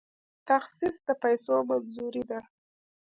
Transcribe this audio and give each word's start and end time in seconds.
تخصیص 0.47 0.95
د 1.07 1.09
پیسو 1.23 1.55
منظوري 1.69 2.23
ده 2.29 2.39